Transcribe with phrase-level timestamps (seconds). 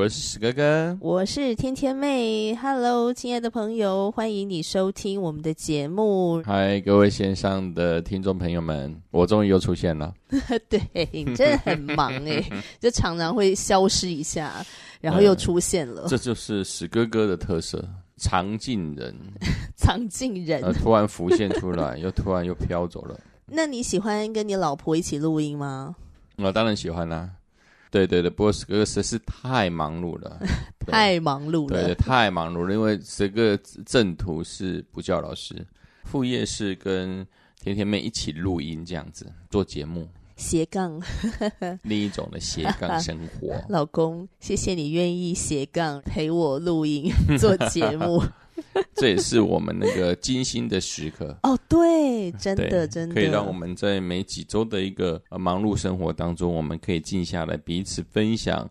[0.00, 2.54] 我是史哥哥，我是天天妹。
[2.54, 6.42] Hello，亲爱的朋友，欢迎你收听我们的节目。
[6.42, 10.14] 嗨，各位线上的听众朋友们，我终于又出现了。
[10.70, 10.80] 对，
[11.12, 12.42] 你真的很忙哎，
[12.80, 14.64] 就常常会消失一下，
[15.02, 16.04] 然后又出现了。
[16.06, 19.14] 嗯、这就是史哥哥的特色，常进人，
[19.76, 23.20] 常进人，突然浮现出来，又突然又飘走了。
[23.44, 25.94] 那你喜欢跟你老婆一起录音吗？
[26.38, 27.30] 我当然喜欢啦、啊。
[27.90, 30.40] 对对对，不过史哥哥实在是太忙碌了，
[30.86, 32.72] 太忙碌了，对，对，太忙碌了。
[32.72, 35.66] 因为这个正途是补教老师，
[36.04, 37.26] 副业是跟
[37.60, 41.02] 甜甜妹一起录音这样子做节目，斜杠，
[41.82, 43.62] 另一种的斜杠生活。
[43.68, 48.22] 老公，谢谢你愿意斜杠陪我录音做节目。
[48.94, 58.68] 这也是我们那个精心的时刻 哦，对，真的真的，可以让我们在每几周的一个忙碌生活当中，我们可以静下来彼此分享，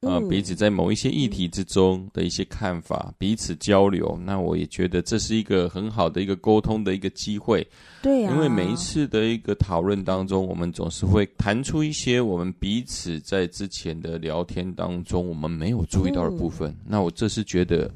[0.00, 4.18] 呃，彼此在某一些议题之中的一些看法，彼此交流。
[4.24, 7.66] 那我也觉得这是一个很好的一个沟通的一个机会，
[8.02, 16.70] 对啊，因为每一次的一个讨论当中，我们总是会谈出一些我们彼此在之前的聊天当中我们没有注意到的部分。
[16.70, 17.90] 嗯，那我这是觉得。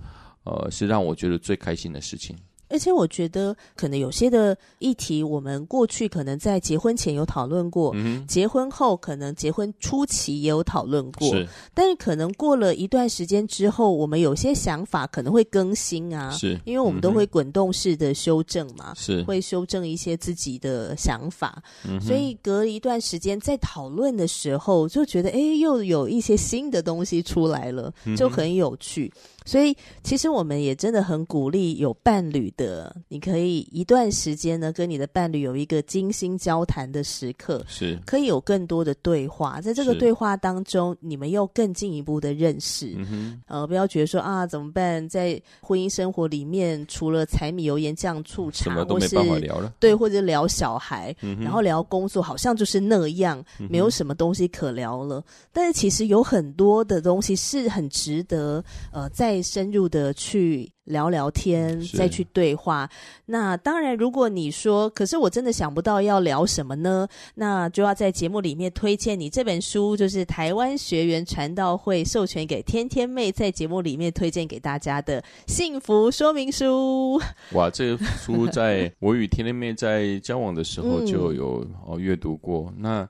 [0.46, 2.34] 呃，是让我觉得最开心的事情。
[2.68, 11.46] 而且我觉得，可能有些的议题，我们过去可能在结婚前有讨论过，嗯，结婚后可能结婚初期也有讨论过，是。
[11.72, 29.08] 但是可能过了一段时间之后，我们有些想法可能会更新啊，是，因为我们都会滚动式的修正嘛，是，会修正一些自己的想法，嗯，所以隔一段时间在讨论的时候，就觉得哎，又有一些新的东西出来了，就很有趣。
[29.14, 42.94] 嗯，所以其实我们也真的很鼓励有伴侣的，你可以一段时间呢，跟你的伴侣有一个精心交谈的时刻，是可以有更多的对话，在这个对话当中，你们又更进一步的认识。
[42.96, 45.08] 嗯呃，不要觉得说啊，怎么办？
[45.08, 49.72] 在婚姻生活里面，除了柴米油盐酱醋茶，什么都没办法聊了。
[49.78, 53.40] 对，或者聊小孩，嗯，然后聊工作，好像就是那样，
[53.70, 55.20] 没有什么东西可聊了。
[55.20, 60.70] 嗯，但是其实有很多的东西是很值得，呃，再深入的去。
[60.86, 62.88] 聊聊天，再去对话。
[63.24, 67.08] 那当然，如果你说，可是我真的想不到要聊什么呢？
[67.34, 77.20] 那就要在节目里面推荐你这本书，就是台湾学员传道会授权给天天妹在节目里面推荐给大家的幸福说明书。
[77.54, 83.04] 哇，这个书在我与天天妹在交往的时候就有、嗯、哦阅读过，那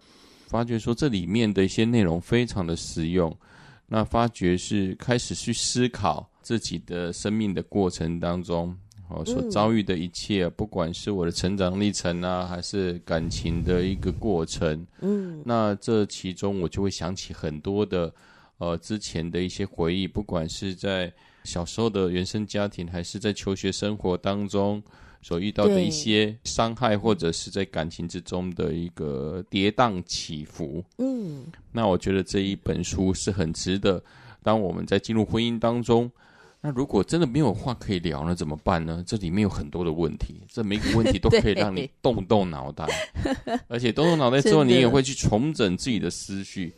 [0.48, 3.37] 发觉说这里面的一些内容非常的实用，
[3.89, 6.31] 那发觉是开始去思考。
[6.47, 8.73] 自己的生命的过程当中，
[9.09, 18.15] 哦，所遭遇的一切，嗯，不管是我的成长历程啊，还是感情的一个过程，嗯，那这其中我就会想起很多的，
[18.59, 24.81] 呃，之前的一些回忆，不管是在小时候的原生家庭，还是在求学生活当中
[25.26, 34.00] 所遇到的一些伤害，或者是在感情之中的一个跌宕起伏，嗯，那我觉得这一本书是很值得，
[34.41, 36.09] 当我们在进入婚姻当中。
[36.60, 39.03] 那如果真的没有话可以聊了，怎么办呢？
[39.04, 42.87] 这里面有很多的问题，这每个问题都可以让你 动动脑袋，
[43.66, 46.72] 而且动动脑袋之后，你也会去重整自己的思绪。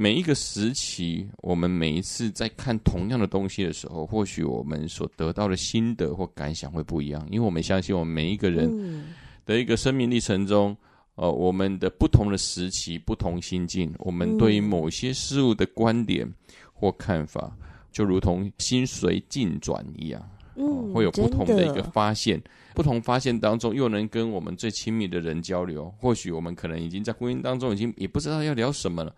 [0.00, 9.04] 每一个时期，我们每一次在看同样的东西的时候，或许我们所得到的心得或感想会不一样，因为我们相信，我们每一个人
[9.44, 10.76] 的一个生命历程中，
[11.16, 16.32] 呃，我们的不同的时期、不同心境，我们对于某些事物的观点
[16.72, 17.52] 或看法。
[17.90, 20.22] 就如同心随境转一样，
[20.54, 22.40] 嗯，会有不同的一个发现，
[22.72, 25.92] 不同发现当中又能跟我们最亲密的人交流。
[25.98, 29.12] 或许我们可能已经在婚姻当中已经也不知道要聊什么了，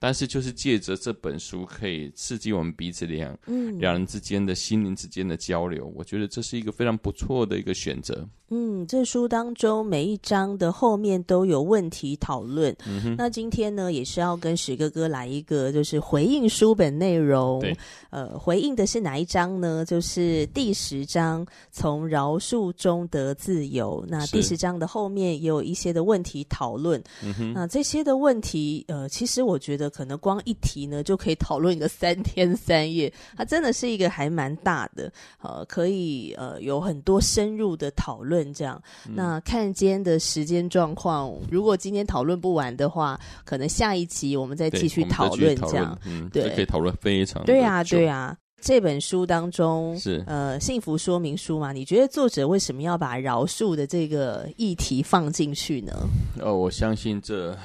[0.00, 5.92] 但是就是借着这本书，可以刺激我们彼此两嗯两人之间的心灵之间的交流。
[5.94, 8.26] 我觉得这是一个非常不错的一个选择。
[8.52, 12.74] 嗯，这书当中每一章的后面都有问题讨论。
[12.84, 17.60] 嗯哼，那今天呢，也是要跟史哥哥来一个，就是回应书本内容。
[17.60, 17.76] 对，
[18.08, 19.84] 呃，回应的是哪一章呢？
[19.84, 24.04] 就是第十章，从饶恕中得自由。
[24.08, 27.00] 那第十章的后面也有一些的问题讨论。
[27.22, 29.89] 嗯哼，那这些的问题，呃，其实我觉得。
[29.90, 33.12] 可能光一题呢，就可以讨论一个三天三夜。
[33.36, 38.54] 它真的是一个还蛮大的，呃，可以呃有很多深入的讨论。
[38.54, 45.54] 这样，嗯、那看今天的时间状况，如果今天讨论不完的话，可能下一集我们再继续讨论。
[45.56, 48.36] 这样，嗯，对，可以讨论非常对啊，对啊。
[48.62, 51.72] 这本书当中是呃幸福说明书嘛？
[51.72, 55.92] 你觉得作者为什么要把饶恕的这个议题放进去呢？
[56.40, 57.56] 哦，我相信这。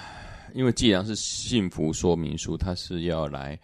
[0.56, 3.60] 因为既然是幸福说明书，他是要来，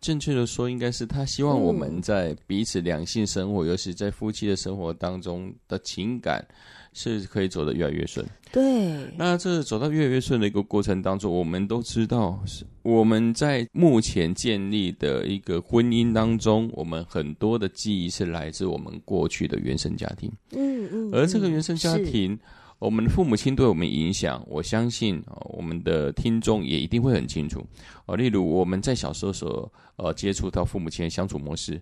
[0.00, 6.44] 正确的说，应该是他希望我们在彼此两性生活，嗯、尤其在夫妻的生活当中的情感，
[6.92, 8.26] 是可以走得越来越顺。
[8.50, 20.28] 对，那这走到越来越顺的一个过程当中，我们都知道，是我们在目前建立的一个婚姻当中，我们很多的记忆是来自我们过去的原生家庭。
[20.50, 22.36] 嗯嗯，而这个原生家庭。
[22.78, 27.64] 我们的父母亲对我们影响，我相信我们的听众也一定会很清楚。
[28.04, 31.80] 哦，例如我们在小时候所呃接触到父母亲的相处模式，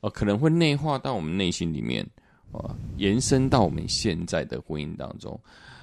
[0.00, 2.06] 呃，可能会内化到我们内心里面，
[2.50, 5.40] 呃，延伸到我们现在的婚姻当中，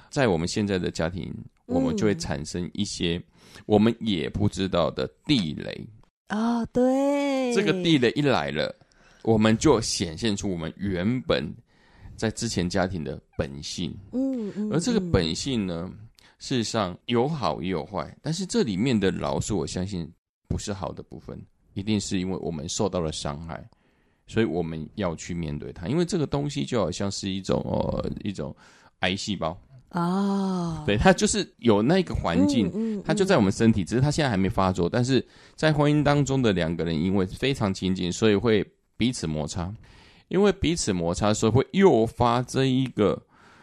[0.08, 1.34] 在我们现在的家庭，
[1.66, 3.20] 我们就会产生一些
[3.66, 5.84] 我们也不知道的地雷
[6.28, 6.64] 啊。
[6.66, 8.72] 对，这个地雷一来了，
[9.22, 11.52] 我们就显现出我们原本。
[12.20, 15.90] 在之前家庭的本性，嗯，嗯，而这个本性呢，
[16.38, 20.06] 事实上有好也有坏，但是这里面的饶恕，我相信
[20.46, 21.40] 不是好的部分，
[21.72, 23.66] 一定是因为我们受到了伤害，
[24.26, 28.54] 所以我们要去面对它，因为这个东西就好像是一种呃一种
[28.98, 29.58] 癌细胞。
[29.88, 35.26] 啊，对，它就是有那个环境，嗯，嗯，它就在我们身体，只是它现在还没发作，但是
[35.56, 38.62] 在婚姻当中的两个人因为非常亲近，所以会
[38.98, 39.74] 彼此摩擦。
[40.30, 43.20] 因为彼此摩擦的时候，会诱发这一个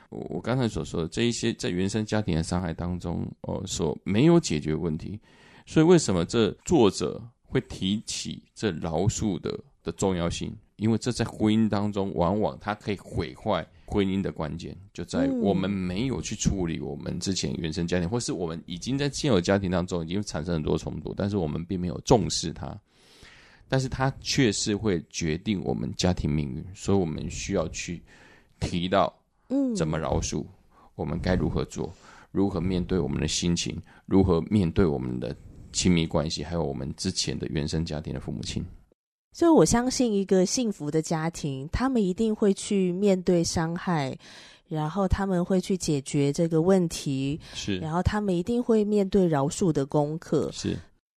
[0.09, 5.19] 我我刚才所说的这一些在原生家庭的伤害当中，哦，所没有解决问题。
[5.65, 10.55] 所以为什么这作者会提起这饶恕的的重要性？
[10.75, 22.77] 因为这在婚姻当中，往往它可以毁坏婚姻的关键，就在我们没有去处理我们之前原生家庭，或是我们已经在现有家庭当中已经产生很多冲突，但是我们并没有重视它。
[23.67, 28.01] 但是它却是会决定我们家庭命运，所以我们需要去
[28.59, 29.13] 提到，
[29.49, 30.45] 嗯，怎么饶恕，
[30.95, 31.93] 我们该如何做，
[32.31, 35.35] 如何面对我们的心情，如何面对我们的
[35.73, 38.65] 亲密关系，还有我们之前的原生家庭的父母亲。
[39.33, 44.17] 所以我相信，一个幸福的家庭，他们一定会去面对伤害，
[44.67, 50.75] 然后他们会去解决这个问题，是，然后他们一定会面对饶恕的功课，是。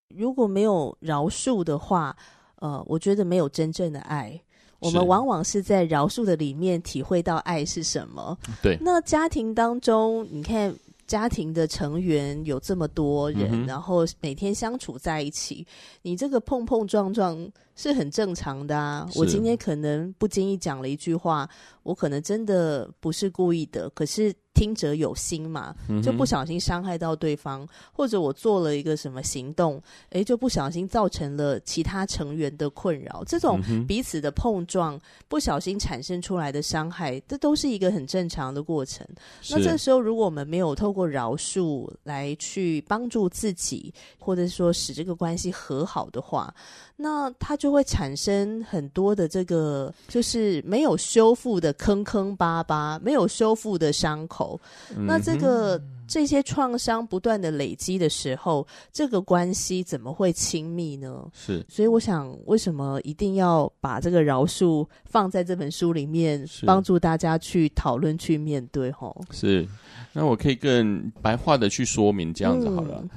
[0.09, 2.17] 如果没有饶恕的话，
[2.59, 4.39] 呃，我觉得没有真正的爱，
[4.79, 8.37] 我们往往是在饶恕的里面体会到爱是什么。
[8.61, 10.73] 对，那家庭当中，你看
[11.07, 15.65] 家庭的成员有这么多人，嗯、然后每天相处在一起，
[16.01, 19.07] 你这个碰碰撞撞是很正常的啊。
[19.15, 21.49] 我今天可能不经意讲了一句话，
[21.83, 24.33] 我可能真的不是故意的，可是。
[24.59, 25.73] 听者有心嘛，
[26.03, 33.23] 就不小心伤害到对方，嗯、或者我做了一个什么行动，诶，就不小心造成了其他成员的困扰。
[33.25, 39.07] 这种彼此的碰撞，不小心产生出来的伤害，这都是一个很正常的过程。
[39.49, 46.53] 那这时候，如果我们没有透过饶恕来去帮助自己，或者说使这个关系和好的话，
[46.97, 54.48] 那它就会产生很多的这个，就是没有修复的坑坑巴巴，没有修复的伤口。
[54.95, 61.27] 那这个这些创伤不断的累积的时候，这个关系怎么会亲密呢？
[61.33, 68.91] 是，所以我想，为什么一定要把这个饶恕放在这本书里面，帮助大家去讨论、去面对？
[68.91, 69.67] 吼，是。
[70.11, 72.99] 那我可以更白话的去说明这样子好了。
[73.03, 73.09] 嗯、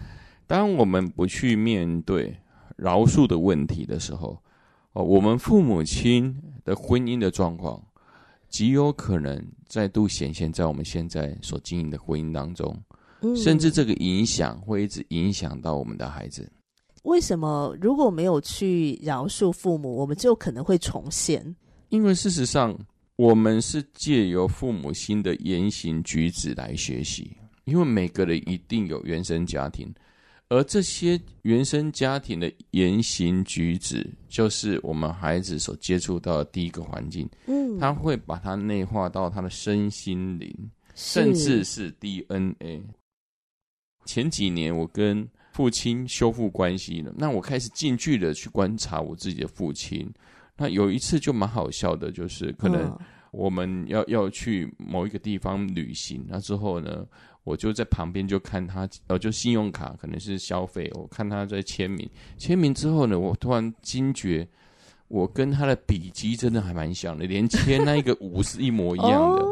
[0.46, 2.36] 当我们不去面对
[2.76, 4.38] 饶恕的问题的时候，
[4.92, 7.82] 哦，我们父母亲的婚姻的状况。
[8.52, 12.80] 极有可能再度显现在我们现在所经营的婚姻当中，
[13.22, 16.48] 嗯，甚至这个影响会一直影响到我们的孩子。
[17.02, 21.56] 为什么如果没有去饶恕父母，我们就可能会重现？
[21.88, 22.78] 因为事实上，
[23.16, 27.36] 我们是借由父母心的言行举止来学习。
[27.64, 29.92] 因为每个人一定有原生家庭，
[30.52, 37.26] 而这些原生家庭的言行举止，就是我们孩子所接触到的第一个环境。
[37.46, 40.54] 嗯，他会把它内化到他的身心灵，
[40.94, 42.82] 甚至是 DNA。
[44.04, 50.06] 前几年我跟父亲修复关系了，那我开始近距离的去观察我自己的父亲。
[50.58, 52.94] 那有一次就蛮好笑的，就是可能
[53.30, 57.06] 我们要要去某一个地方旅行，那之后呢，
[57.44, 62.08] 我就在旁边就看他，呃，就信用卡可能是消费，我看他在签名，
[62.38, 64.46] 签名之后呢，我突然惊觉，
[65.08, 69.44] 我跟他的笔迹真的还蛮像的，连签那一个 五是一模一样的，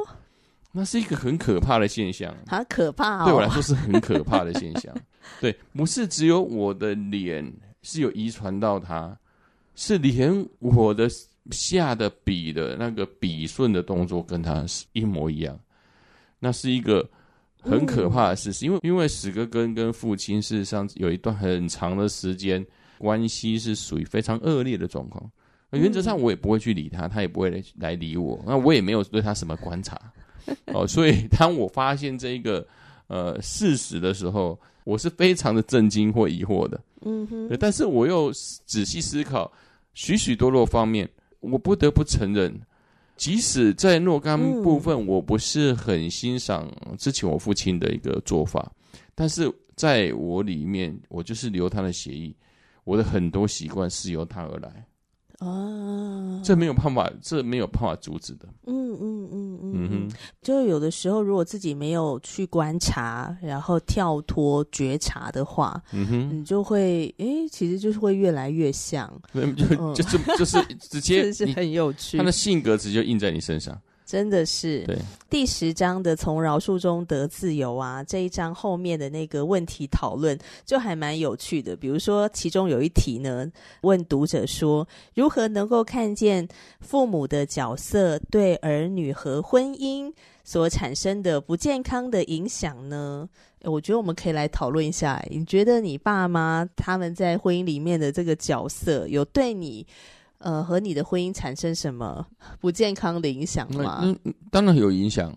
[0.70, 4.94] 那是一个很可怕的现象，好可怕哦，对我来说是很可怕的现象，
[5.40, 9.18] 对，不是只有我的脸是有遗传到他，
[9.75, 11.09] 是连我的
[11.50, 15.59] 下的笔的那个笔顺的动作跟他是一模一样，
[16.38, 17.04] 那是一个。
[17.62, 22.64] 很可怕的事实，因为因为史哥跟跟父亲事实上有一段很长的时间
[22.99, 25.31] 关系是属于非常恶劣的状况。
[25.71, 28.43] 原则上我也不会去理他，他也不会来来理我。
[28.45, 29.97] 那我也没有对他什么观察
[30.75, 30.85] 哦。
[30.87, 32.67] 所以当我发现这一个
[33.07, 36.81] 呃事实的时候，我是非常的震惊或疑惑的。
[37.02, 37.57] 嗯哼。
[37.61, 38.33] 但是我又
[38.67, 39.50] 仔细思考
[39.95, 42.52] 许许多多方面，我不得不承认。
[43.21, 48.73] 即使在若干部分我不是很欣赏之前我父亲的一个做法，
[49.15, 49.47] 但是
[49.77, 52.35] 在我里面，我就是留他的协议，
[52.85, 54.87] 我的很多习惯是由他而来。
[55.40, 58.47] 啊，这没有办法，这没有办法阻止的。
[58.66, 60.09] 嗯嗯嗯嗯嗯，
[60.42, 73.76] 就有的时候，如果自己没有去观察，然后跳脱觉察的话，嗯哼，你就会，诶，其实就是会越来越像，就就就就是直接是很有趣，他的性格直接印在你身上。
[74.11, 74.99] 真的是，对
[75.31, 80.37] 第十章的从饶恕中得自由啊，这一章后面的那个问题讨论
[80.67, 81.76] 就还蛮有趣的。
[81.76, 83.49] 比如说，其中有一题呢，
[83.83, 86.49] 问读者说，如何能够看见
[86.81, 90.12] 父母的角色对儿女和婚姻
[90.43, 93.29] 所产生的不健康的影响呢？
[93.62, 95.25] 我觉得我们可以来讨论一下。
[95.31, 99.87] 你觉得你爸妈他们在婚姻里面的这个角色有对你？
[100.40, 102.26] 呃，和你的婚姻产生什么
[102.61, 104.00] 不健康的影响吗？
[104.02, 105.37] 嗯，嗯，当然有影响。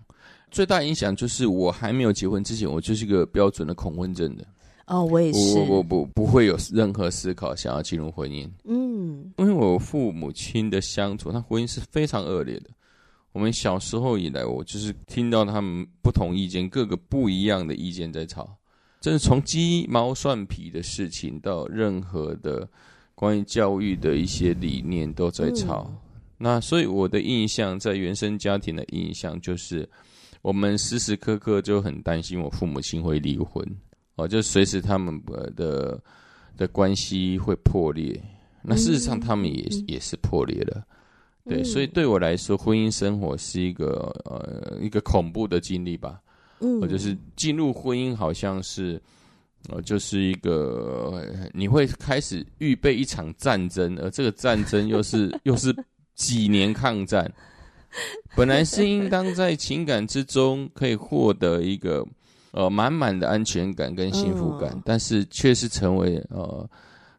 [0.49, 4.45] 最大影响就是我还没有结婚之前，我就是一个标准的恐婚症的。
[4.85, 5.57] 哦，我也是。
[5.59, 8.49] 我我不不会有任何思考想要进入婚姻。
[8.63, 12.69] 嗯，因为我父母亲的相处，他婚姻是非常恶劣的。
[13.33, 18.55] 我们小时候以来，我就是听到他们不同意见，各个不一样的意见在吵，
[19.01, 22.69] 真是从鸡毛蒜皮的事情到任何的。
[23.23, 25.95] 关于教育的一些理念都在吵，嗯、
[26.37, 29.89] 那所以我的印象，在原生家庭的印象就是，
[30.41, 33.65] 我们时时刻刻就很担心我父母亲会离婚，
[34.15, 35.23] 哦，就随时他们
[35.55, 35.97] 的
[36.57, 38.21] 的关系会破裂。
[38.61, 40.83] 那事实上他们也、嗯、也是破裂了，
[41.45, 46.19] 对，嗯、所以对我来说，婚姻生活是一个呃一个恐怖的经历吧，
[46.59, 49.01] 嗯，我就是进入婚姻好像是。
[49.69, 55.75] 哦，就是一个你会开始预备一场战争，而这个战争又是又是
[56.15, 57.31] 几年抗战。
[58.35, 62.05] 本来是应当在情感之中可以获得一个
[62.51, 66.69] 呃满满的安全感跟幸福感，但是却是成为呃。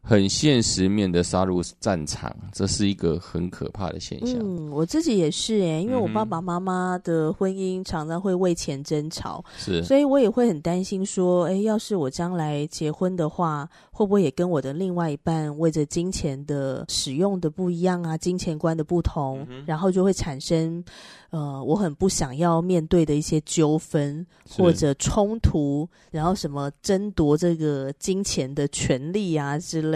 [0.07, 4.37] 很现实面的杀入战场，这是一个很可怕的现象。
[4.39, 20.83] 嗯，我自己也是诶，因为我爸爸妈妈的婚姻常常会为钱争吵，是，所以我也会很担心说，诶，要是我将来结婚的话，会不会也跟我的另外一半为着金钱的使用的不一样啊，金钱观的不同，嗯、然后就会产生。
[21.31, 29.94] 呃，我很不想要面对的一些纠纷或者冲突，然后什么争夺这个金钱的权利啊之类，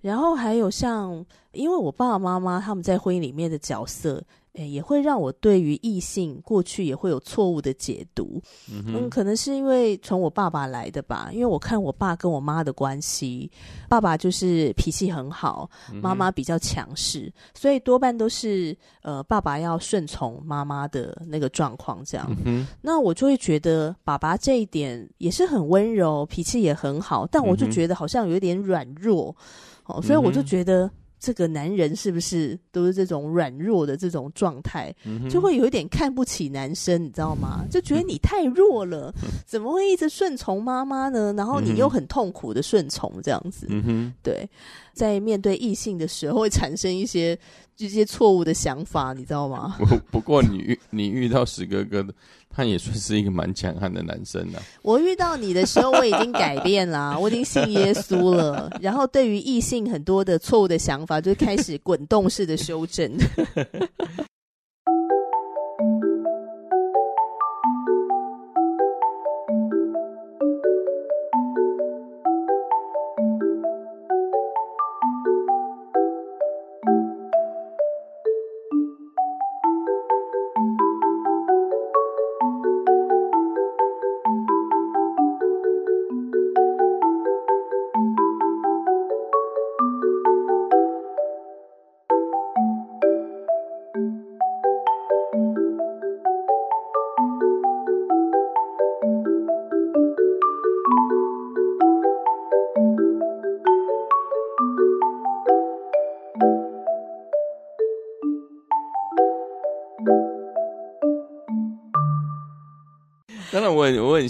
[0.00, 4.22] 然后还有像，因为我爸爸妈妈他们在婚姻里面的角色。
[4.54, 8.42] 诶，也会让我对于异性过去也会有错误的解读。
[8.68, 11.30] 嗯，嗯，可能是因为从我爸爸来的吧。
[11.32, 13.48] 因为我看我爸跟我妈的关系，
[13.88, 15.70] 爸爸就是脾气很好，
[16.02, 22.28] 妈妈比较强势，嗯，所以多半都是呃爸爸要顺从妈妈的那个状况这样。
[22.44, 29.34] 嗯，那我就会觉得爸爸这一点也是很温柔，脾气也很好，但我就觉得好像有点软弱。
[29.86, 30.90] 哦，所以我就觉得。
[31.20, 37.62] 这个男人是不是都是这种软弱的这种状态，嗯、就会有一点看不起男生，你知道吗？
[37.70, 41.32] 就觉得你太弱了，怎么会一直顺从妈妈呢？
[41.36, 44.48] 然后你又很痛苦的顺从这样子，嗯、哼对，
[44.94, 47.38] 在面对异性的时候会产生一些
[47.76, 49.76] 这些错误的想法，你知道吗？
[49.78, 52.14] 不不过你遇你遇到史哥哥的，
[52.54, 54.58] 他也算是一个蛮强悍的男生呐。
[54.82, 58.70] 我遇到你的时候，我已经改变了， 我已经信耶稣了。
[58.80, 63.10] 然后对于异性很多的错误的想法，就开始滚动式的修正。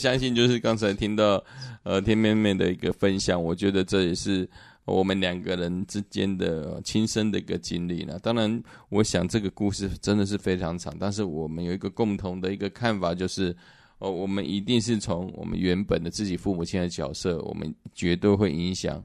[0.00, 1.44] 相信，就是刚才听到
[1.82, 4.48] 呃天妹妹的一个分享，我觉得这也是
[4.86, 8.18] 我们两个人之间的亲身的一个经历呢。
[8.22, 13.54] 当然，我想这个故事真的是非常长，但是我们有一个共同的一个看法，就是
[13.98, 18.96] 哦，我们一定是从我们原本的自己父母亲的角色，我们绝对会影响，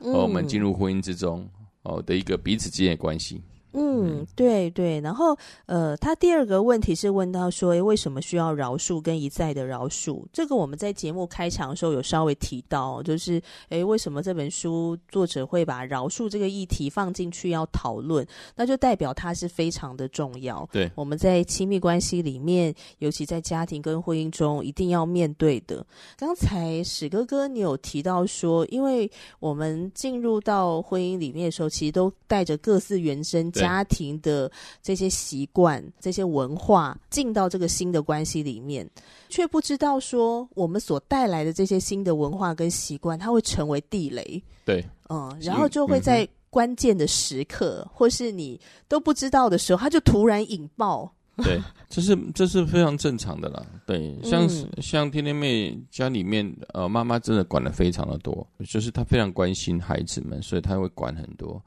[0.00, 1.46] 哦，我们进入婚姻之中
[1.82, 3.42] 哦的一个彼此之间的关系。
[3.74, 5.36] 嗯，对对，然后
[5.66, 10.22] 呃，他第二个问题是问到说，诶，为什么需要饶恕跟一再的饶恕？
[10.32, 18.26] 这个我们在节目开场的时候有稍微提到，就是诶，为什么这本书作者会把饶恕这个议题放进去要讨论？
[18.54, 20.68] 那就代表它是非常的重要。
[20.70, 25.84] 对，我们在亲密关系里面，尤其在家庭跟婚姻中，一定要面对的。
[26.16, 29.10] 刚才史哥哥你有提到说，因为
[29.40, 34.50] 我们进入到婚姻里面的时候，其实都带着各自原生家庭的
[34.82, 38.88] 这些习惯、这些文化进到这个新的关系里面，
[39.28, 44.42] 却不知道说我们所带来的这些新的文化跟习惯，它会成为地雷。
[44.64, 51.10] 对，嗯，然后就会在关键的时刻，嗯、或是你都不知道的时候，它就突然引爆。
[51.36, 53.64] 对， 这是这是非常正常的啦。
[53.86, 61.60] 对，像、嗯、像天天妹家里面，呃，妈妈真的管的非常的多，就是她非常关心孩子们，所以她会管很多。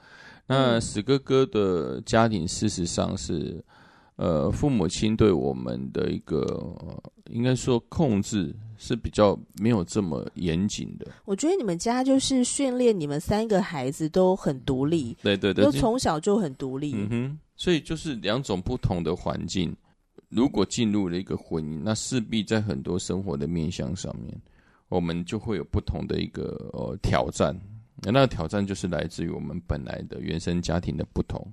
[0.48, 3.64] 那史哥哥的家庭，事实上是，
[4.16, 6.42] 呃，父母亲对我们的一个，
[6.80, 11.08] 呃、应该说控制是比较没有这么严谨的。
[11.26, 16.94] 我觉得你们家就是训练你们三个孩子都很独立，对对对，都从小就很独立。
[16.94, 19.76] 嗯哼，所以就是两种不同的环境，
[20.30, 24.40] 如果进入了一个婚姻，那势必在很多生活的面向上面，
[24.90, 27.60] 我们就会有不同的一个呃挑战。
[28.02, 31.46] 那那个挑战就是来自于我们本来的原生家庭的不同。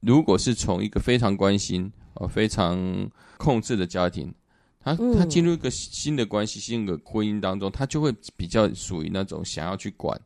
[0.00, 4.32] 如果是从一个非常关心、呃非常控制的家庭，
[4.80, 10.18] 他他进入一个新的关系、新的婚姻当中，他就会比较属于那种想要去管，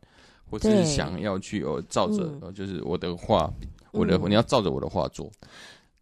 [0.49, 3.53] 或者是想要去呃照着，呃就是我的话，
[3.91, 5.31] 我的你要照着我的话做，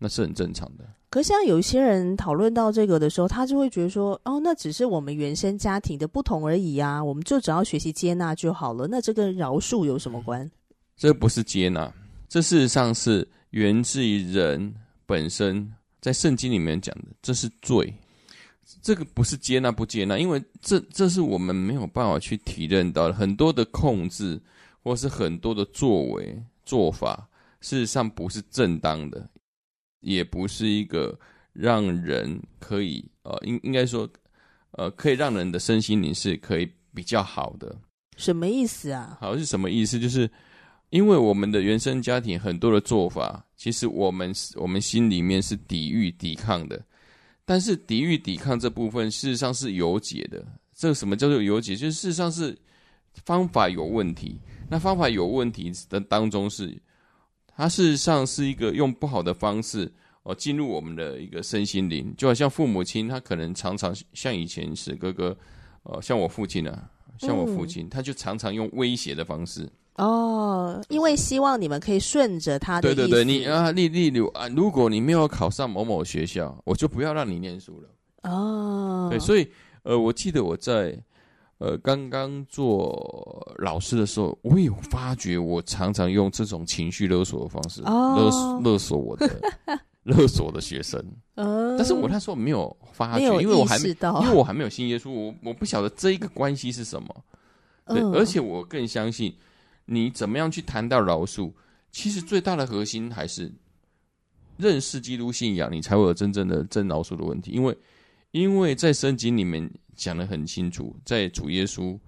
[0.03, 0.85] 那是很正常的。
[1.09, 8.89] 可是像有一些人讨论到这个的时候，他就会觉得说：“哦，那只是我们原生家庭的不同而已啊，我们就只要学习接纳就好了。
[8.89, 10.51] 那这跟饶恕有什么关？”
[10.97, 11.93] 这不是接纳，
[12.29, 14.75] 这事实上是源自于人
[15.07, 17.95] 本身在圣经里面讲的，这是罪。
[18.81, 24.41] 这个不是接纳不接纳，因为这这是我们没有办法去体认到的很多的控制，
[24.83, 27.29] 或是很多的作为做法，
[27.61, 29.29] 事实上不是正当的。
[30.03, 31.19] 也不是一个
[31.53, 34.09] 让人可以呃，应应该说，
[34.73, 37.75] 呃，可以让人的身心灵是可以比较好的。
[38.17, 39.17] 什么意思啊？
[39.21, 39.99] 好，是什么意思？
[39.99, 40.31] 就是
[40.91, 46.85] 因为我们的原生家庭很多的做法，其实我们我们心里面是抵御、抵抗的。
[47.45, 50.45] 但是抵御、抵抗这部分，事实上是有解的。
[50.75, 51.75] 这个什么叫做有解？
[51.75, 52.57] 就是事实上是
[53.25, 54.41] 方法有问题。
[54.69, 56.77] 那方法有问题的当中是。
[57.63, 59.89] 它事实上是一个用不好的方式
[60.25, 65.37] 哦进入我们的一个身心灵，就好像父母亲，他可能常常像以前是哥哥，
[65.85, 72.93] 呃，像我父亲啊，像我父亲，嗯、他就常常用威胁的方式哦，因为希望你们可以顺着他的。
[72.93, 78.29] 对对对，你啊，例例如啊，如果你没有考上某某学校，我就不要让你念书了。
[78.29, 79.49] 哦，对，所以
[79.85, 81.01] 呃，我记得我在。
[81.63, 89.31] 呃，刚刚做老师的时候，我有发觉，我常常用这种情绪勒索的方式勒勒索我的
[90.03, 91.01] 勒索的学生。
[91.37, 97.25] 但是我那时候没有发觉，因为我还没因为我还没有信耶稣，我我不晓得这一个关系是什么。
[97.87, 99.33] 对，而且我更相信，
[99.85, 101.53] 你怎么样去谈到饶恕，
[101.93, 103.53] 其实最大的核心还是
[104.57, 107.53] 认识基督信仰，你才会有真正的真饶恕的问题。
[107.53, 107.79] 因为，
[108.33, 111.99] 因为在圣经里面讲得很清楚，在主耶稣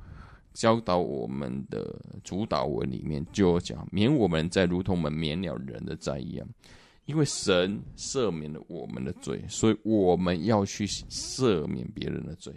[0.53, 6.49] 教导我们的主祷文里面就讲，免我们在如同我们免了人的债一样。
[7.07, 12.55] 因为神赦免了我们的罪，所以我们要去赦免别人的罪。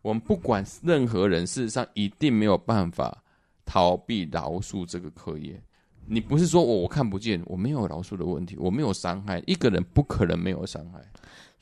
[0.00, 3.22] 我们不管任何人，事实上一定没有办法
[3.66, 5.62] 逃避饶恕这个课业。
[6.06, 11.00] 你不是说我我看不见，我没有饶恕的问题，我没有伤害一个人，不可能没有伤害。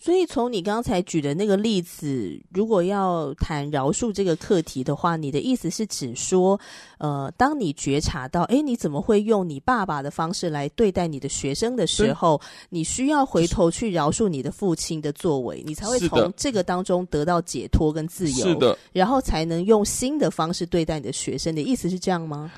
[0.00, 6.58] 所以，从你刚才举的那个例子，如果要谈饶恕这个课题的话，你的意思是指说，
[6.98, 21.52] 呃，当你觉察到，哎，你怎么会用你爸爸的方式来对待你的学生的时候，你需要回头去饶恕你的父亲的作为，你才会从这个当中得到解脱跟自由，是的，然后才能用新的方式对待你的学生。
[21.52, 22.52] 你的意思是这样吗？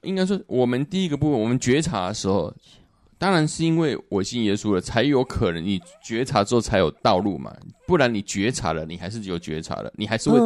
[0.00, 2.52] 应该说，我们第一个部分，我们觉察的时候。
[3.22, 7.56] 当然是因为我信耶稣了，才有可能你觉察之后才有道路嘛。
[7.86, 10.40] 不然你觉察了，你还是有觉察了，你还是会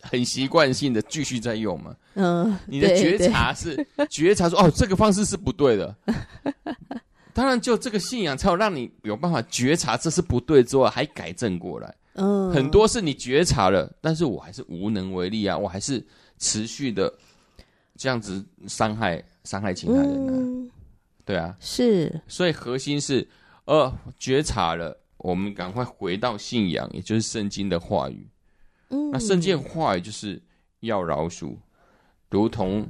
[0.00, 1.94] 很习惯性的继续在用嘛。
[2.14, 5.94] 嗯，你的觉察是觉察说哦，这个方式是不对的。
[7.34, 11.94] 当然，就这个信仰才有让你有办法觉察这是不对之后还改正过来。
[12.14, 16.02] 嗯，很多是你觉察了，但是我还是无能为力啊，我还是
[16.38, 17.12] 持续的
[17.98, 20.32] 这样子伤害伤害其他人啊。
[20.32, 20.70] 嗯
[21.28, 23.28] 对啊，是，所以核心是，
[23.66, 28.26] 呃，觉察了，我们赶快回到信仰，也就是圣经的话语。
[28.88, 30.42] 嗯，那圣经的话语就是
[30.80, 31.54] 要饶恕，
[32.30, 32.88] 如同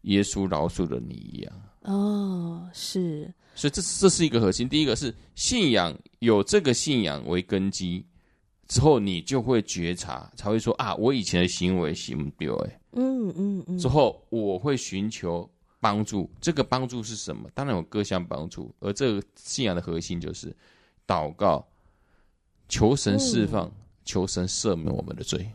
[0.00, 1.62] 耶稣饶恕了你一样。
[1.82, 4.68] 哦，是，所以这这是一个核心。
[4.68, 8.04] 第一个是信仰，有这个信仰为根基
[8.66, 12.50] 之后，你就会觉察，才会说啊，我以前的行为行不对，
[12.94, 15.48] 嗯嗯嗯，之后我会寻求。
[15.86, 17.48] 帮助，这个帮助是什么？
[17.54, 20.52] 当然有各项帮助，而这个信仰的核心就是
[21.06, 21.64] 祷告，
[22.68, 23.72] 求神释放，嗯、
[24.04, 25.48] 求神赦免我们的罪。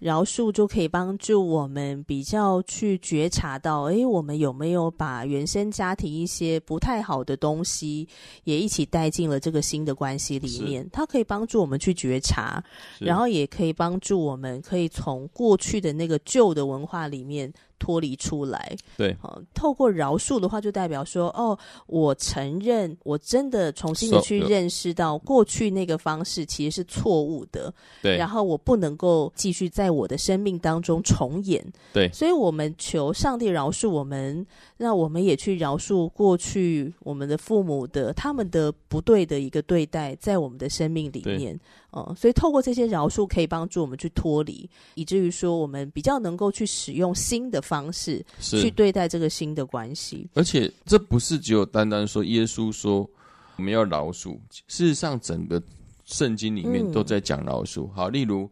[0.00, 8.08] 饶恕就可以帮助我们比较去觉察到，诶，我们有没有把原生家庭一些不太好的东西
[8.42, 10.88] 也一起带进了这个新的关系里面？
[10.90, 12.64] 它可以帮助我们去觉察，
[12.98, 17.52] 然后也可以帮助我们可以从过去的那个旧的文化里面。
[17.80, 19.16] 脱离出来，对，
[19.52, 41.58] 透过饶恕的话，就代表说，哦，我承认，我真的重新的去认识到过去那个方式其实是错误的，对，然后我不能够继续在我的生命当中重演，对，所以我们求上帝饶恕我们，那我们也去饶恕过去我们的父母的他们的不对的一个对待，在我们的生命里面。
[41.92, 50.28] 哦，所以透过这些饶恕，可以帮助我们去脱离，以至于说我们比较能够去使用新的方式去对待这个新的关系。
[50.34, 53.08] 而且这不是只有单单说耶稣说
[53.54, 55.62] 我们要饶恕，事实上整个
[56.04, 57.86] 圣经里面都在讲饶恕。
[57.86, 58.50] 嗯、好，例如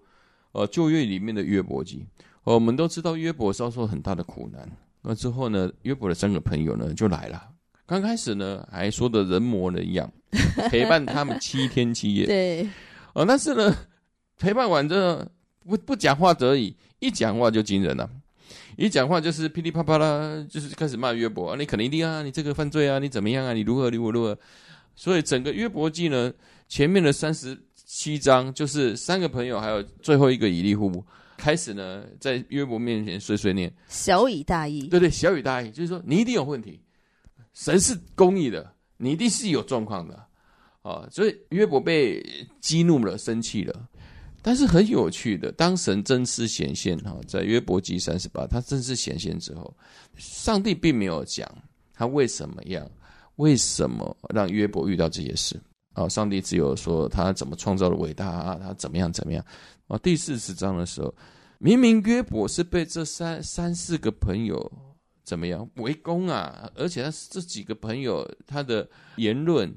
[0.52, 2.06] 呃旧约里面的约伯记，
[2.44, 4.70] 我们都知道约伯遭受很大的苦难，
[5.02, 7.42] 那之后呢，约伯的三个朋友呢就来了，
[7.86, 10.08] 刚开始呢还说的人模人样，
[10.70, 12.26] 陪伴他们七天七夜。
[12.26, 12.68] 对。
[13.14, 13.74] 哦，但是呢，
[14.38, 15.26] 陪伴完之后
[15.66, 18.08] 不不讲话则已，一讲话就惊人了。
[18.78, 24.38] 一讲话就是噼里啪啪啦，就是开始骂约伯啊，你肯定一定啊，你这个犯罪啊，你怎么样啊，你如何如何如何。
[24.94, 26.32] 所以整个约伯记呢，
[26.68, 31.04] 前面的三十七章就是三个朋友，还有最后一个以利户，
[31.36, 36.80] 开始呢在约伯面前碎碎念，小以大义，对对，小以大义，就是说你一定有问题，
[37.54, 40.14] 神是公义的，你一定是有状况的。
[40.82, 42.24] 啊，所以约伯被
[42.60, 43.88] 激怒了，生气了。
[44.40, 49.76] 但是很有趣的，当神真实显现哈，在约伯记三十八，他真实显现之后，
[50.16, 51.46] 上帝并没有讲
[51.92, 52.88] 他为什么样，
[53.36, 55.60] 为什么让约伯遇到这些事
[55.92, 56.08] 啊？
[56.08, 59.44] 上帝只有说他怎么创造了伟大啊，他怎么样怎么样
[59.88, 59.98] 啊？
[59.98, 61.12] 第四十章的时候，
[61.58, 64.72] 明明约伯是被这三三四个朋友
[65.24, 69.74] 怎么样围攻啊，而且他这几个朋友他的言论。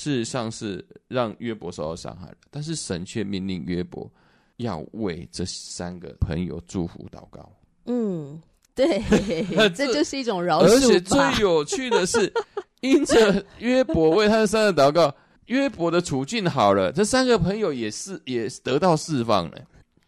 [0.00, 4.10] 事实上是让约伯受到伤害了，但是神却命令约伯
[4.56, 7.52] 要为这三个朋友祝福祷告。
[7.84, 8.40] 嗯，
[8.74, 9.02] 对，
[9.76, 10.70] 这就是一种饶恕。
[10.70, 12.32] 而且最有趣的是，
[12.80, 15.14] 因着约伯为他的三个祷告，
[15.48, 19.58] 约伯的处境好了，这三个朋友也是也得到释放了。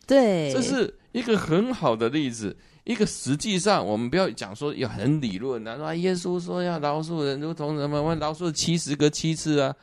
[0.06, 2.56] 对，这是一个很好的例子。
[2.84, 9.74] 一个实际上，我们不要讲说要很理论啊，说耶稣说要饶恕人如同什么，我饶恕七十个七次啊。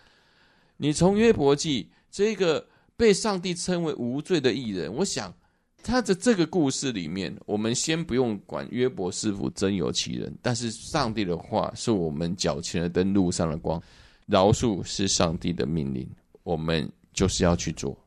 [0.77, 5.33] 你从约伯记这个被上帝称为无罪的艺人，我想
[5.81, 13.81] 他的这个故事里面，我们先不用管约伯是否真有其人，但是上帝的话是我们脚前的灯，路上的光，
[14.25, 16.05] 饶恕是上帝的命令，
[16.43, 17.97] 我们就是要去做。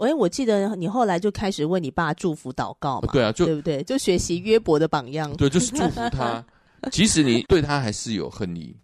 [0.00, 3.82] 哎，我记得你后来就开始为你爸祝福祷告嘛，对啊，就对不对？
[3.82, 6.44] 就学习约伯的榜样，对，就是祝福他。
[6.90, 8.74] 即使你对他还是有恨意，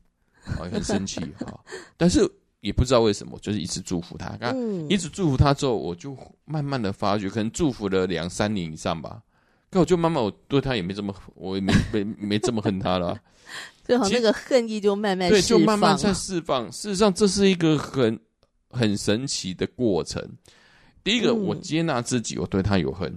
[0.45, 1.61] 啊，很生气哈，
[1.97, 2.31] 但是。
[2.63, 4.37] 也不知道为什么，就是一直祝福他。
[4.41, 9.23] 嗯，一直祝福他之后，我就慢慢的发觉，可能祝福了两三年以上吧。
[9.71, 13.17] 可我就慢慢，我对他也没这么，我也没没没这么恨他了。
[13.85, 16.69] 最好那个恨意就慢慢对，就慢慢在释放。
[16.73, 18.19] 事实上，这是一个很
[18.71, 20.21] 很神奇的过程。
[21.07, 23.17] 第一个，我接纳自己，我对他有恨。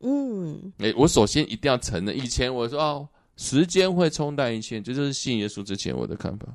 [0.00, 6.48] 嗯，哎，我首先一定要承认，以前我说哦，时间会冲淡一切，这就是信耶稣之前我的看法。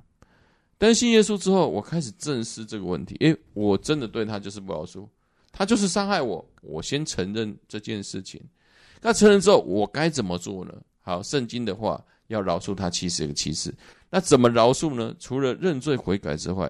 [0.78, 3.15] 但信耶稣之后，我开始正视这个问题。
[3.22, 5.08] 诶，我真的对他就是不饶恕，
[5.54, 6.46] 他就是伤害我。
[6.62, 8.41] 我先承认这件事情。
[9.02, 10.74] 那承认之后，我该怎么做呢？
[11.00, 13.74] 好，圣经的话要饶恕他七十个七次。
[14.10, 15.15] 那怎么饶恕呢？
[15.17, 16.69] 除了认罪悔改之外，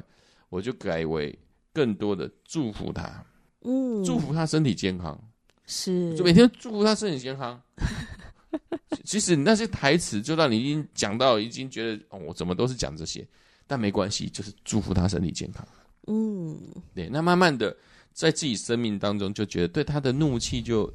[0.50, 1.36] 我就改为
[1.74, 3.26] 更多的祝福他。
[3.64, 5.20] 嗯，祝福他身体健康。
[5.66, 7.60] 是，就每天祝福他身体健康。
[9.04, 13.26] 其实你那些台词就让你已经讲到，已经觉得哦，我怎么都是讲这些。
[13.66, 15.66] 但没关系，就是祝福他身体健康。
[16.08, 16.60] 嗯，
[16.94, 17.10] 对。
[17.10, 17.76] 那慢慢的，
[18.14, 20.92] 在自己生命当中，就觉得对他的怒气就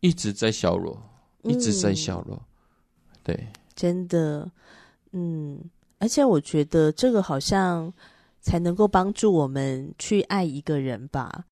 [0.00, 1.02] 一直在消弱，
[1.42, 2.36] 一直在消弱。
[2.36, 4.50] 嗯、对，真的，
[5.12, 5.58] 嗯。
[5.98, 7.92] 而且我觉得这个好像
[8.40, 11.44] 才能够帮助我们去爱一个人吧。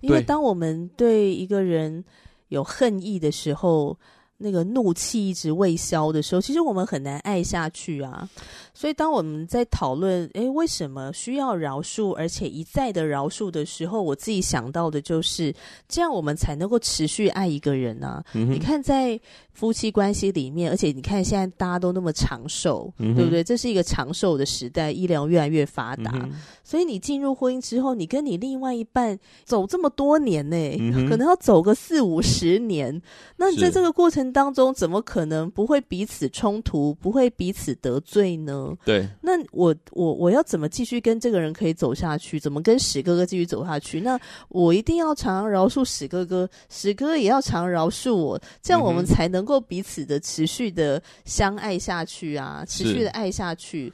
[0.00, 2.04] 因为当我们对一个人
[2.48, 3.96] 有恨意的时候，
[4.40, 8.28] 那个怒气一直未消的时候，其实我们很难爱下去啊。
[8.72, 15.52] 所以，当我们在讨论，诶，为什么需要饶恕，而且一再的饶恕的时候，我自己想到的就是，
[15.88, 18.24] 这样我们才能够持续爱一个人啊。
[18.34, 19.18] 嗯、你看，在
[19.58, 23.42] 夫妻关系里面，而且你看现在大家都那么长寿，嗯、对不对？
[23.42, 26.30] 这是一个长寿的时代，医疗越来越发达，嗯、
[26.62, 33.02] 所以你进入婚姻之后，你跟你另外一半走这么多年呢，嗯、可能要走个四五十年。
[33.36, 38.72] 那你在这个过程当中，怎么可能不会彼此冲突，不会彼此得罪呢？
[38.84, 42.38] 对，那我我我要怎么继续跟这个人可以走下去？
[42.38, 44.00] 怎么跟史哥哥继续走下去？
[44.02, 44.16] 那
[44.50, 53.90] 我一定要常常饶恕史哥哥，史哥哥也要常饶恕我，这样我们才能够彼此的持续的相爱下去啊，持续的爱下去。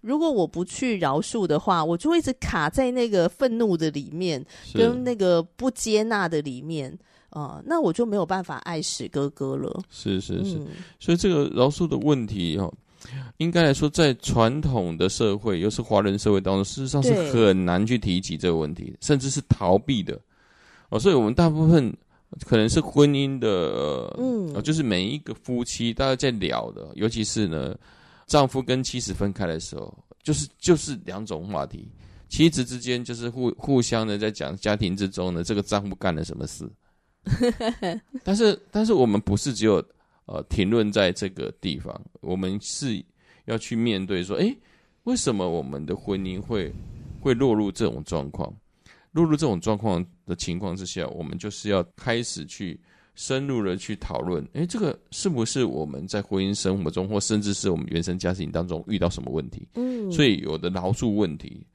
[0.00, 6.90] 如果我不去饶恕的话，我就会一直卡在那个愤怒的里面，跟那个不接纳的里面
[7.30, 9.80] 啊、呃，那我就没有办法爱史哥哥了。
[9.90, 10.66] 是是是，嗯、
[10.98, 12.72] 所以这个饶恕的问题哦。
[13.36, 20.18] 应该来说，在传统的社会，又是华人社会当中，事实上是很难去提及这个问题，甚至是逃避的。
[20.90, 21.96] 哦，所以我们大部分
[22.46, 27.76] 可能是婚姻的，嗯，就是每一个夫妻大家在聊的，尤其是呢，
[28.26, 31.88] 丈夫跟妻子分开的时候，就是就是两种话题，
[32.28, 36.68] 妻子之间就是互互相的在讲家庭之中呢，这个丈夫干了什么事。
[38.24, 39.84] 但是，但是我们不是只有。
[40.30, 43.02] 呃，停论在这个地方，我们是
[43.46, 44.54] 要去面对说，哎，
[45.04, 46.70] 为什么我们的婚姻会
[47.18, 48.54] 会落入这种状况？
[49.12, 52.78] 落入这种状况的情况之下，我们就是要开始去
[53.16, 59.66] 深入的去讨论，诶，这个是不是我们在婚姻生活中，或甚至是我们原生家庭当中遇到什么问题？
[59.74, 61.66] 嗯，所以有的饶恕问题，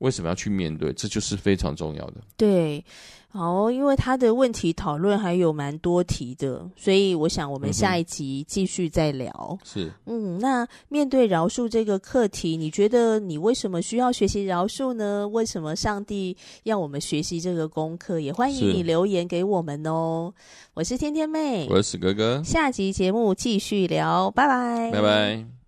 [0.00, 0.92] 为什么要去面对？
[0.92, 2.16] 这就是非常重要的。
[2.36, 2.84] 对。
[3.32, 9.32] 好，因为他的问题讨论还有蛮多题的，所以我想我们下一集继续再聊。
[9.32, 15.28] 嗯、是，嗯，那面对饶恕这个课题，你觉得你为什么需要学习饶恕呢？
[15.28, 18.18] 为什么上帝要我们学习这个功课？
[18.18, 20.34] 也欢迎你留言给我们哦。
[20.34, 25.59] 是我是天天妹，我是史哥哥，下集节目继续聊，拜拜，拜拜。